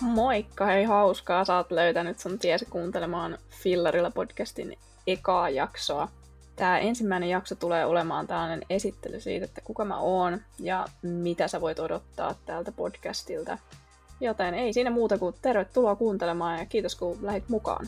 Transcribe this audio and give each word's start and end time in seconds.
Moikka, 0.00 0.66
hei 0.66 0.84
hauskaa, 0.84 1.44
sä 1.44 1.56
oot 1.56 1.70
löytänyt 1.70 2.18
sun 2.18 2.38
tiesi 2.38 2.64
kuuntelemaan 2.64 3.38
Fillarilla 3.48 4.10
podcastin 4.10 4.78
ekaa 5.06 5.50
jaksoa. 5.50 6.08
Tämä 6.56 6.78
ensimmäinen 6.78 7.28
jakso 7.28 7.54
tulee 7.54 7.86
olemaan 7.86 8.26
tällainen 8.26 8.62
esittely 8.70 9.20
siitä, 9.20 9.44
että 9.44 9.60
kuka 9.60 9.84
mä 9.84 9.98
oon 9.98 10.40
ja 10.58 10.86
mitä 11.02 11.48
sä 11.48 11.60
voit 11.60 11.78
odottaa 11.78 12.34
tältä 12.46 12.72
podcastilta. 12.72 13.58
Joten 14.20 14.54
ei 14.54 14.72
siinä 14.72 14.90
muuta 14.90 15.18
kuin 15.18 15.34
tervetuloa 15.42 15.96
kuuntelemaan 15.96 16.58
ja 16.58 16.66
kiitos 16.66 16.94
kun 16.94 17.18
lähit 17.22 17.48
mukaan. 17.48 17.86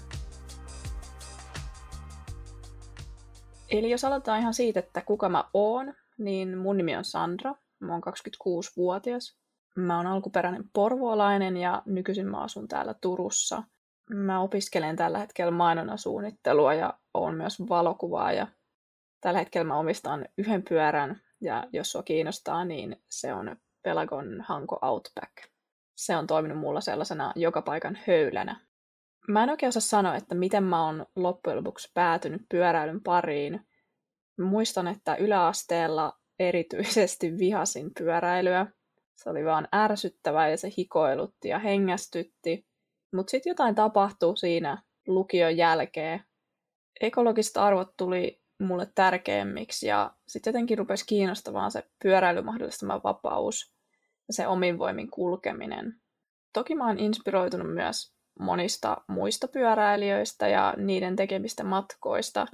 Eli 3.70 3.90
jos 3.90 4.04
aloitetaan 4.04 4.40
ihan 4.40 4.54
siitä, 4.54 4.80
että 4.80 5.00
kuka 5.00 5.28
mä 5.28 5.44
oon, 5.54 5.94
niin 6.18 6.58
mun 6.58 6.76
nimi 6.76 6.96
on 6.96 7.04
Sandra. 7.04 7.54
Mä 7.80 7.92
oon 7.92 8.02
26-vuotias. 8.02 9.41
Mä 9.76 9.96
oon 9.96 10.06
alkuperäinen 10.06 10.64
porvoolainen 10.72 11.56
ja 11.56 11.82
nykyisin 11.86 12.26
mä 12.26 12.42
asun 12.42 12.68
täällä 12.68 12.94
Turussa. 13.00 13.62
Mä 14.10 14.40
opiskelen 14.40 14.96
tällä 14.96 15.18
hetkellä 15.18 15.50
mainonnan 15.50 15.98
suunnittelua 15.98 16.74
ja 16.74 16.94
oon 17.14 17.34
myös 17.34 17.60
valokuvaaja. 17.68 18.46
Tällä 19.20 19.38
hetkellä 19.38 19.64
mä 19.64 19.78
omistan 19.78 20.26
yhden 20.38 20.62
pyörän 20.68 21.20
ja 21.40 21.64
jos 21.72 21.92
sua 21.92 22.02
kiinnostaa, 22.02 22.64
niin 22.64 23.02
se 23.10 23.34
on 23.34 23.56
Pelagon 23.82 24.40
Hanko 24.40 24.78
Outback. 24.82 25.32
Se 25.96 26.16
on 26.16 26.26
toiminut 26.26 26.58
mulla 26.58 26.80
sellaisena 26.80 27.32
joka 27.36 27.62
paikan 27.62 27.98
höylänä. 28.06 28.60
Mä 29.28 29.42
en 29.42 29.50
oikein 29.50 29.68
osaa 29.68 29.80
sanoa, 29.80 30.16
että 30.16 30.34
miten 30.34 30.64
mä 30.64 30.86
oon 30.86 31.06
loppujen 31.16 31.56
lopuksi 31.56 31.90
päätynyt 31.94 32.42
pyöräilyn 32.48 33.02
pariin. 33.02 33.66
Muistan, 34.40 34.88
että 34.88 35.16
yläasteella 35.16 36.18
erityisesti 36.38 37.38
vihasin 37.38 37.90
pyöräilyä. 37.98 38.66
Se 39.22 39.30
oli 39.30 39.44
vaan 39.44 39.68
ärsyttävää 39.74 40.48
ja 40.48 40.56
se 40.56 40.68
hikoilutti 40.78 41.48
ja 41.48 41.58
hengästytti. 41.58 42.66
Mutta 43.14 43.30
sitten 43.30 43.50
jotain 43.50 43.74
tapahtui 43.74 44.36
siinä 44.36 44.82
lukion 45.06 45.56
jälkeen. 45.56 46.24
Ekologiset 47.00 47.56
arvot 47.56 47.96
tuli 47.96 48.42
mulle 48.60 48.86
tärkeämmiksi 48.94 49.86
ja 49.86 50.10
sitten 50.28 50.50
jotenkin 50.50 50.78
rupesi 50.78 51.06
kiinnostamaan 51.06 51.70
se 51.70 51.82
pyöräily 52.02 52.42
mahdollistama 52.42 53.00
vapaus 53.04 53.74
ja 54.28 54.34
se 54.34 54.46
omin 54.46 54.78
voimin 54.78 55.10
kulkeminen. 55.10 56.00
Toki 56.52 56.74
mä 56.74 56.86
oon 56.86 56.98
inspiroitunut 56.98 57.74
myös 57.74 58.14
monista 58.40 58.96
muista 59.08 59.48
pyöräilijöistä 59.48 60.48
ja 60.48 60.74
niiden 60.76 61.16
tekemistä 61.16 61.64
matkoista. 61.64 62.46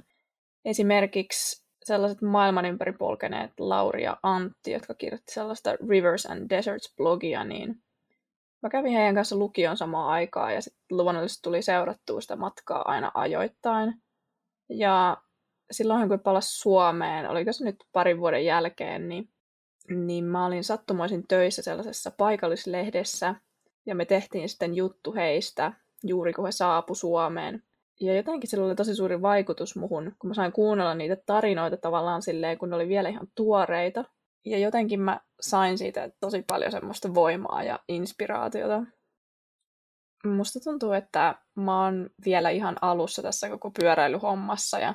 Esimerkiksi 0.65 1.68
sellaiset 1.85 2.21
maailman 2.21 2.65
ympäri 2.65 2.93
polkeneet 2.93 3.51
Lauri 3.59 4.03
ja 4.03 4.17
Antti, 4.23 4.71
jotka 4.71 4.93
kirjoitti 4.93 5.33
sellaista 5.33 5.75
Rivers 5.89 6.25
and 6.25 6.49
Deserts-blogia, 6.49 7.43
niin 7.47 7.81
mä 8.63 8.69
kävin 8.69 8.93
heidän 8.93 9.15
kanssa 9.15 9.35
lukion 9.35 9.77
samaan 9.77 10.09
aikaan 10.09 10.53
ja 10.53 10.61
sitten 10.61 10.97
luonnollisesti 10.97 11.41
tuli 11.43 11.61
seurattua 11.61 12.21
sitä 12.21 12.35
matkaa 12.35 12.81
aina 12.91 13.11
ajoittain. 13.13 13.93
Ja 14.69 15.17
silloin 15.71 16.09
kun 16.09 16.19
palasi 16.19 16.59
Suomeen, 16.59 17.29
oliko 17.29 17.53
se 17.53 17.65
nyt 17.65 17.83
parin 17.91 18.19
vuoden 18.19 18.45
jälkeen, 18.45 19.09
niin, 19.09 19.29
niin 19.89 20.25
mä 20.25 20.45
olin 20.45 20.63
sattumoisin 20.63 21.27
töissä 21.27 21.61
sellaisessa 21.61 22.11
paikallislehdessä, 22.11 23.35
ja 23.85 23.95
me 23.95 24.05
tehtiin 24.05 24.49
sitten 24.49 24.75
juttu 24.75 25.13
heistä 25.13 25.73
juuri 26.03 26.33
kun 26.33 26.45
he 26.45 26.51
saapu 26.51 26.95
Suomeen. 26.95 27.63
Ja 27.99 28.15
jotenkin 28.15 28.49
sillä 28.49 28.65
oli 28.65 28.75
tosi 28.75 28.95
suuri 28.95 29.21
vaikutus 29.21 29.75
muhun, 29.75 30.15
kun 30.19 30.27
mä 30.27 30.33
sain 30.33 30.51
kuunnella 30.51 30.95
niitä 30.95 31.17
tarinoita 31.25 31.77
tavallaan 31.77 32.21
silleen, 32.21 32.57
kun 32.57 32.69
ne 32.69 32.75
oli 32.75 32.87
vielä 32.87 33.09
ihan 33.09 33.27
tuoreita. 33.35 34.05
Ja 34.45 34.57
jotenkin 34.57 34.99
mä 34.99 35.19
sain 35.41 35.77
siitä 35.77 36.11
tosi 36.19 36.41
paljon 36.47 36.71
semmoista 36.71 37.13
voimaa 37.13 37.63
ja 37.63 37.79
inspiraatiota. 37.87 38.83
Musta 40.25 40.59
tuntuu, 40.59 40.91
että 40.91 41.35
mä 41.55 41.83
oon 41.83 42.09
vielä 42.25 42.49
ihan 42.49 42.75
alussa 42.81 43.21
tässä 43.21 43.49
koko 43.49 43.71
pyöräilyhommassa 43.79 44.79
ja 44.79 44.93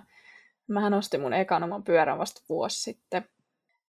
mähän 0.68 0.94
ostin 0.94 1.20
mun 1.20 1.32
ekan 1.32 1.62
oman 1.62 1.84
pyörän 1.84 2.18
vasta 2.18 2.42
vuosi 2.48 2.82
sitten. 2.82 3.24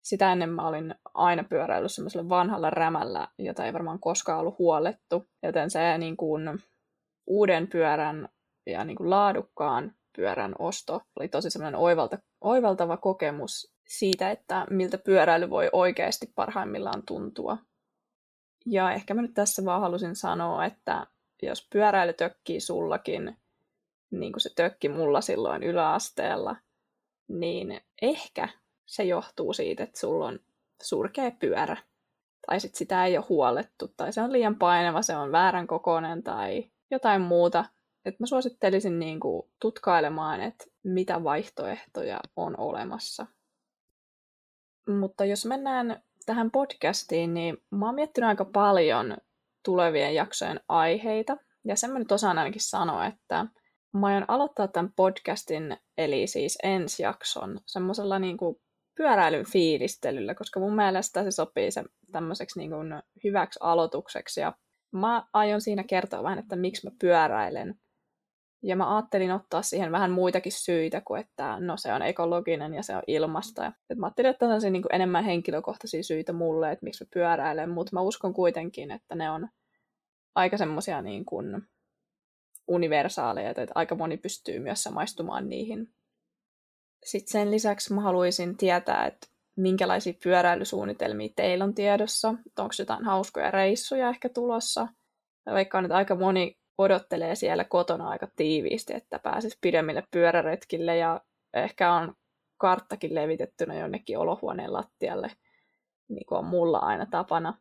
Sitä 0.01 0.31
ennen 0.31 0.49
mä 0.49 0.67
olin 0.67 0.95
aina 1.13 1.43
pyöräillyt 1.43 1.91
semmoisella 1.91 2.29
vanhalla 2.29 2.69
rämällä, 2.69 3.27
jota 3.37 3.65
ei 3.65 3.73
varmaan 3.73 3.99
koskaan 3.99 4.39
ollut 4.39 4.59
huolettu. 4.59 5.29
Joten 5.43 5.71
se 5.71 5.97
niin 5.97 6.17
kuin, 6.17 6.59
uuden 7.27 7.67
pyörän 7.67 8.29
ja 8.65 8.83
niin 8.83 8.97
kuin 8.97 9.09
laadukkaan 9.09 9.95
pyörän 10.15 10.55
osto 10.59 11.01
oli 11.19 11.27
tosi 11.27 11.49
semmoinen 11.49 11.79
oivalta, 11.79 12.17
oivaltava 12.41 12.97
kokemus 12.97 13.73
siitä, 13.87 14.31
että 14.31 14.67
miltä 14.69 14.97
pyöräily 14.97 15.49
voi 15.49 15.69
oikeasti 15.73 16.31
parhaimmillaan 16.35 17.03
tuntua. 17.05 17.57
Ja 18.65 18.91
ehkä 18.91 19.13
mä 19.13 19.21
nyt 19.21 19.33
tässä 19.33 19.65
vaan 19.65 19.81
halusin 19.81 20.15
sanoa, 20.15 20.65
että 20.65 21.07
jos 21.41 21.67
pyöräily 21.73 22.13
tökkii 22.13 22.59
sullakin, 22.59 23.37
niin 24.11 24.33
kuin 24.33 24.41
se 24.41 24.49
tökki 24.55 24.89
mulla 24.89 25.21
silloin 25.21 25.63
yläasteella, 25.63 26.55
niin 27.27 27.81
ehkä 28.01 28.49
se 28.85 29.03
johtuu 29.03 29.53
siitä, 29.53 29.83
että 29.83 29.99
sulla 29.99 30.25
on 30.25 30.39
surkea 30.83 31.31
pyörä. 31.31 31.77
Tai 32.47 32.59
sitten 32.59 32.77
sitä 32.77 33.05
ei 33.05 33.17
ole 33.17 33.25
huolettu, 33.29 33.87
tai 33.97 34.13
se 34.13 34.21
on 34.21 34.31
liian 34.31 34.55
painava, 34.55 35.01
se 35.01 35.15
on 35.15 35.31
väärän 35.31 35.67
kokoinen, 35.67 36.23
tai 36.23 36.71
jotain 36.91 37.21
muuta. 37.21 37.65
Et 38.05 38.19
mä 38.19 38.25
suosittelisin 38.25 38.99
niin 38.99 39.19
kuin 39.19 39.51
tutkailemaan, 39.61 40.41
että 40.41 40.65
mitä 40.83 41.23
vaihtoehtoja 41.23 42.19
on 42.35 42.59
olemassa. 42.59 43.25
Mutta 44.89 45.25
jos 45.25 45.45
mennään 45.45 46.03
tähän 46.25 46.51
podcastiin, 46.51 47.33
niin 47.33 47.57
mä 47.71 47.85
oon 47.85 47.95
miettinyt 47.95 48.27
aika 48.27 48.45
paljon 48.45 49.17
tulevien 49.65 50.15
jaksojen 50.15 50.59
aiheita. 50.67 51.37
Ja 51.65 51.75
sen 51.75 51.91
mä 51.91 51.99
nyt 51.99 52.11
osaan 52.11 52.37
ainakin 52.37 52.61
sanoa, 52.61 53.05
että 53.05 53.45
mä 53.93 54.07
aion 54.07 54.25
aloittaa 54.27 54.67
tämän 54.67 54.93
podcastin, 54.95 55.77
eli 55.97 56.27
siis 56.27 56.57
ensi 56.63 57.03
jakson, 57.03 57.59
semmoisella 57.65 58.19
niin 58.19 58.37
kuin 58.37 58.61
pyöräilyn 58.97 59.45
fiilistelyllä, 59.51 60.35
koska 60.35 60.59
mun 60.59 60.75
mielestä 60.75 61.23
se 61.23 61.31
sopii 61.31 61.71
se 61.71 61.83
tämmöiseksi 62.11 62.59
niin 62.59 62.71
kuin 62.71 63.03
hyväksi 63.23 63.59
aloitukseksi 63.61 64.41
ja 64.41 64.53
Mä 64.91 65.27
aion 65.33 65.61
siinä 65.61 65.83
kertoa 65.83 66.23
vähän, 66.23 66.39
että 66.39 66.55
miksi 66.55 66.87
mä 66.87 66.91
pyöräilen. 66.99 67.79
Ja 68.63 68.75
mä 68.75 68.95
ajattelin 68.95 69.31
ottaa 69.31 69.61
siihen 69.61 69.91
vähän 69.91 70.11
muitakin 70.11 70.51
syitä 70.51 71.01
kuin, 71.05 71.21
että 71.21 71.59
no 71.59 71.77
se 71.77 71.93
on 71.93 72.01
ekologinen 72.01 72.73
ja 72.73 72.83
se 72.83 72.95
on 72.95 73.03
ilmasta. 73.07 73.71
Et 73.89 73.97
mä 73.97 74.05
ajattelin 74.05 74.31
ottaa 74.31 74.49
niin 74.59 74.81
kuin 74.81 74.95
enemmän 74.95 75.23
henkilökohtaisia 75.23 76.03
syitä 76.03 76.33
mulle, 76.33 76.71
että 76.71 76.83
miksi 76.83 77.03
mä 77.03 77.09
pyöräilen, 77.13 77.69
mutta 77.69 77.91
mä 77.93 78.01
uskon 78.01 78.33
kuitenkin, 78.33 78.91
että 78.91 79.15
ne 79.15 79.29
on 79.29 79.49
aika 80.35 80.57
semmoisia 80.57 81.01
niin 81.01 81.25
kuin 81.25 81.61
universaaleja, 82.67 83.49
että 83.49 83.65
aika 83.75 83.95
moni 83.95 84.17
pystyy 84.17 84.59
myös 84.59 84.83
samaistumaan 84.83 85.49
niihin. 85.49 85.93
Sitten 87.05 87.31
sen 87.31 87.51
lisäksi 87.51 87.93
mä 87.93 88.01
haluaisin 88.01 88.57
tietää, 88.57 89.05
että 89.05 89.27
minkälaisia 89.55 90.13
pyöräilysuunnitelmia 90.23 91.29
teillä 91.35 91.63
on 91.63 91.73
tiedossa, 91.73 92.29
onko 92.59 92.73
jotain 92.79 93.05
hauskoja 93.05 93.51
reissuja 93.51 94.09
ehkä 94.09 94.29
tulossa. 94.29 94.87
Vaikka 95.45 95.81
nyt 95.81 95.91
aika 95.91 96.15
moni 96.15 96.60
odottelee 96.81 97.35
siellä 97.35 97.63
kotona 97.63 98.09
aika 98.09 98.27
tiiviisti, 98.35 98.93
että 98.93 99.19
pääsisi 99.19 99.57
pidemmille 99.61 100.03
pyöräretkille 100.11 100.97
ja 100.97 101.21
ehkä 101.53 101.93
on 101.93 102.13
karttakin 102.57 103.15
levitettynä 103.15 103.79
jonnekin 103.79 104.17
olohuoneen 104.17 104.73
lattialle, 104.73 105.31
niin 106.07 106.25
kuin 106.25 106.39
on 106.39 106.45
mulla 106.45 106.77
aina 106.77 107.05
tapana. 107.05 107.57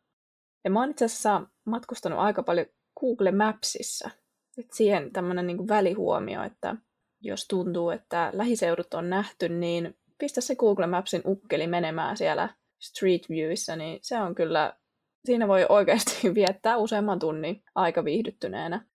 Ja 0.64 0.70
mä 0.70 0.80
oon 0.80 0.90
itse 0.90 1.04
asiassa 1.04 1.42
matkustanut 1.64 2.18
aika 2.18 2.42
paljon 2.42 2.66
Google 3.00 3.32
Mapsissa. 3.32 4.10
Et 4.58 4.72
siihen 4.72 5.12
tämmöinen 5.12 5.46
niin 5.46 5.68
välihuomio, 5.68 6.42
että 6.42 6.76
jos 7.20 7.48
tuntuu, 7.48 7.90
että 7.90 8.30
lähiseudut 8.34 8.94
on 8.94 9.10
nähty, 9.10 9.48
niin 9.48 9.98
pistä 10.18 10.40
se 10.40 10.56
Google 10.56 10.86
Mapsin 10.86 11.22
ukkeli 11.26 11.66
menemään 11.66 12.16
siellä 12.16 12.48
Street 12.78 13.28
Viewissa, 13.28 13.76
niin 13.76 13.98
se 14.02 14.18
on 14.18 14.34
kyllä, 14.34 14.76
siinä 15.24 15.48
voi 15.48 15.66
oikeasti 15.68 16.14
viettää 16.34 16.76
useamman 16.76 17.18
tunnin 17.18 17.62
aika 17.74 18.04
viihdyttyneenä. 18.04 18.86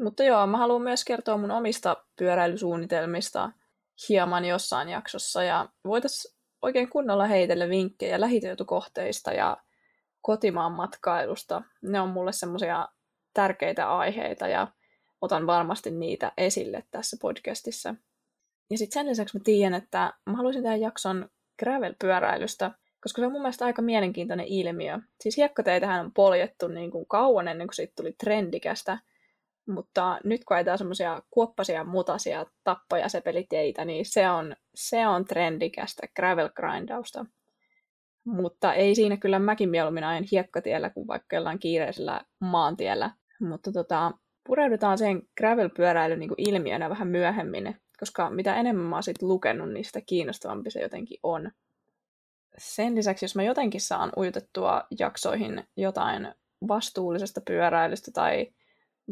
Mutta 0.00 0.24
joo, 0.24 0.46
mä 0.46 0.58
haluan 0.58 0.82
myös 0.82 1.04
kertoa 1.04 1.36
mun 1.36 1.50
omista 1.50 1.96
pyöräilysuunnitelmista 2.16 3.50
hieman 4.08 4.44
jossain 4.44 4.88
jaksossa, 4.88 5.42
ja 5.42 5.68
voitaisiin 5.84 6.34
oikein 6.62 6.88
kunnolla 6.88 7.26
heitellä 7.26 7.68
vinkkejä 7.68 8.20
lähityötukohteista 8.20 9.32
ja 9.32 9.56
kotimaan 10.20 10.72
matkailusta. 10.72 11.62
Ne 11.82 12.00
on 12.00 12.08
mulle 12.08 12.32
semmoisia 12.32 12.88
tärkeitä 13.34 13.96
aiheita, 13.96 14.48
ja 14.48 14.68
otan 15.20 15.46
varmasti 15.46 15.90
niitä 15.90 16.32
esille 16.36 16.84
tässä 16.90 17.16
podcastissa. 17.20 17.94
Ja 18.70 18.78
sitten 18.78 18.94
sen 18.94 19.10
lisäksi 19.10 19.38
mä 19.38 19.42
tiedän, 19.44 19.74
että 19.74 20.12
mä 20.26 20.36
haluaisin 20.36 20.62
tehdä 20.62 20.76
jakson 20.76 21.28
gravel-pyöräilystä, 21.62 22.70
koska 23.00 23.22
se 23.22 23.26
on 23.26 23.32
mun 23.32 23.42
mielestä 23.42 23.64
aika 23.64 23.82
mielenkiintoinen 23.82 24.46
ilmiö. 24.46 24.98
Siis 25.20 25.36
hiekkateitähän 25.36 26.04
on 26.04 26.12
poljettu 26.12 26.68
niin 26.68 26.90
kuin 26.90 27.06
kauan 27.06 27.48
ennen 27.48 27.66
kuin 27.66 27.74
siitä 27.74 27.92
tuli 27.96 28.12
trendikästä, 28.12 28.98
mutta 29.68 30.18
nyt 30.24 30.44
kun 30.44 30.54
ajetaan 30.56 30.78
semmoisia 30.78 31.22
kuoppasia, 31.30 31.84
mutasia, 31.84 32.46
tappoja, 32.64 33.08
sepeliteitä, 33.08 33.84
niin 33.84 34.04
se 34.06 34.30
on, 34.30 34.56
se 34.74 35.06
on 35.06 35.24
trendikästä 35.24 36.06
gravel-grindausta. 36.20 37.26
Mutta 38.24 38.74
ei 38.74 38.94
siinä 38.94 39.16
kyllä 39.16 39.38
mäkin 39.38 39.68
mieluummin 39.68 40.04
ajan 40.04 40.24
hiekkatiellä 40.32 40.90
kuin 40.90 41.06
vaikka 41.06 41.36
jollain 41.36 41.58
kiireisellä 41.58 42.20
maantiellä 42.40 43.10
Mutta 43.40 43.72
tota, 43.72 44.12
pureudutaan 44.46 44.98
siihen 44.98 45.22
gravel-pyöräilyn 45.40 46.18
niin 46.18 46.34
ilmiönä 46.38 46.90
vähän 46.90 47.08
myöhemmin, 47.08 47.76
koska 48.00 48.30
mitä 48.30 48.56
enemmän 48.56 48.86
mä 48.86 48.96
oon 48.96 49.02
sit 49.02 49.22
lukenut, 49.22 49.72
niin 49.72 49.84
sitä 49.84 50.00
kiinnostavampi 50.00 50.70
se 50.70 50.80
jotenkin 50.80 51.18
on. 51.22 51.50
Sen 52.58 52.94
lisäksi, 52.94 53.24
jos 53.24 53.36
mä 53.36 53.42
jotenkin 53.42 53.80
saan 53.80 54.12
ujutettua 54.16 54.84
jaksoihin 54.98 55.64
jotain 55.76 56.34
vastuullisesta 56.68 57.40
pyöräilystä 57.40 58.10
tai 58.14 58.46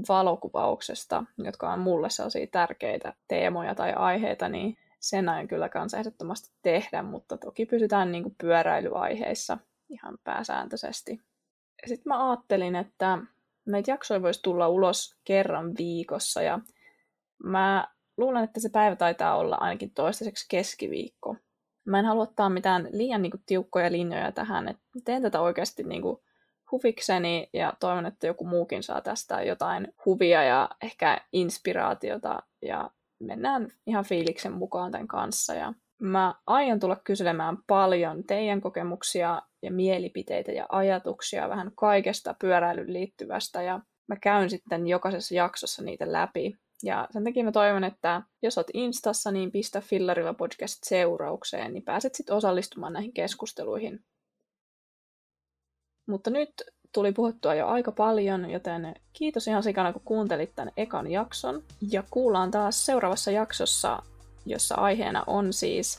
valokuvauksesta, 0.09 1.25
jotka 1.39 1.73
on 1.73 1.79
mulle 1.79 2.11
sellaisia 2.11 2.47
tärkeitä 2.47 3.15
teemoja 3.29 3.75
tai 3.75 3.93
aiheita, 3.93 4.49
niin 4.49 4.79
sen 5.01 5.29
aion 5.29 5.49
kyllä 5.49 5.69
kanssa 5.69 5.99
ehdottomasti 5.99 6.51
tehdä, 6.63 7.03
mutta 7.03 7.37
toki 7.39 7.67
pysytään 7.67 8.13
niin 8.13 8.23
kuin 8.23 8.35
pyöräilyaiheissa 8.41 9.59
ihan 9.89 10.19
pääsääntöisesti. 10.25 11.21
Sitten 11.87 12.11
mä 12.11 12.31
ajattelin, 12.31 12.77
että 12.77 13.19
näitä 13.67 13.91
jaksoja 13.91 14.23
voisi 14.23 14.43
tulla 14.43 14.69
ulos 14.69 15.17
kerran 15.25 15.75
viikossa 15.79 16.43
ja 16.43 16.61
mä 17.45 17.89
luulen, 18.17 18.45
että 18.45 18.61
se 18.61 18.69
päivä 18.69 18.97
taitaa 18.97 19.37
olla 19.37 19.57
ainakin 19.57 19.91
toistaiseksi 19.91 20.47
keskiviikko. 20.49 21.37
Mä 21.85 21.99
en 21.99 22.05
halua 22.05 22.23
ottaa 22.23 22.51
mitään 22.51 22.89
liian 22.93 23.23
niin 23.23 23.31
kuin, 23.31 23.43
tiukkoja 23.47 23.93
linjoja 23.93 24.33
tähän, 24.33 24.69
että 24.69 24.83
teen 25.05 25.23
tätä 25.23 25.41
oikeasti 25.41 25.83
niin 25.83 26.03
kuin, 26.03 26.21
huvikseni 26.73 27.49
ja 27.53 27.73
toivon, 27.81 28.07
että 28.07 28.27
joku 28.27 28.47
muukin 28.47 28.83
saa 28.83 29.01
tästä 29.01 29.43
jotain 29.43 29.95
huvia 30.07 30.43
ja 30.43 30.71
ehkä 30.83 31.21
inspiraatiota 31.33 32.43
ja 32.63 32.91
mennään 33.21 33.69
ihan 33.87 34.05
fiiliksen 34.05 34.53
mukaan 34.53 34.93
tämän 34.93 35.09
kanssa. 35.09 35.55
Ja 35.55 35.73
mä 36.01 36.35
aion 36.47 36.81
tulla 36.81 36.97
kyselemään 36.97 37.59
paljon 37.67 38.25
teidän 38.25 38.61
kokemuksia 38.61 39.43
ja 39.63 39.73
mielipiteitä 39.73 40.53
ja 40.53 40.67
ajatuksia 40.69 41.49
vähän 41.49 41.73
kaikesta 41.75 42.35
pyöräilyn 42.41 42.93
liittyvästä 42.93 43.63
ja 43.63 43.81
mä 44.07 44.17
käyn 44.17 44.51
sitten 44.51 44.87
jokaisessa 44.87 45.35
jaksossa 45.35 45.83
niitä 45.83 46.13
läpi. 46.13 46.57
Ja 46.83 47.09
sen 47.11 47.25
takia 47.25 47.45
mä 47.45 47.53
toivon, 47.53 47.85
että 47.85 48.23
jos 48.43 48.59
oot 48.59 48.67
Instassa, 48.75 49.31
niin 49.31 49.53
pistä 49.53 49.81
Fillarilla 49.81 50.35
podcast 50.35 50.79
seuraukseen, 50.85 51.73
niin 51.73 51.83
pääset 51.83 52.15
sitten 52.15 52.37
osallistumaan 52.37 52.93
näihin 52.93 53.13
keskusteluihin. 53.13 54.01
Mutta 56.11 56.31
nyt 56.31 56.63
tuli 56.93 57.13
puhuttua 57.13 57.55
jo 57.55 57.67
aika 57.67 57.93
paljon, 57.93 58.51
joten 58.51 58.95
kiitos 59.13 59.49
ihan 59.49 59.63
sikana, 59.63 59.93
kun 59.93 60.03
kuuntelit 60.05 60.53
tämän 60.57 60.73
ekan 60.77 61.11
jakson. 61.11 61.63
Ja 61.91 62.05
kuullaan 62.11 62.51
taas 62.51 62.87
seuraavassa 62.87 63.31
jaksossa, 63.31 64.03
jossa 64.47 64.75
aiheena 64.75 65.25
on 65.27 65.53
siis 65.53 65.99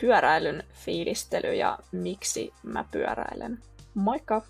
pyöräilyn 0.00 0.64
fiilistely 0.72 1.54
ja 1.54 1.78
miksi 1.92 2.52
mä 2.62 2.84
pyöräilen. 2.90 3.58
Moikka! 3.94 4.42